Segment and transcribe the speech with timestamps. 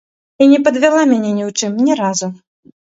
[0.45, 2.27] І не падвяла мяне ні ў чым, ні разу.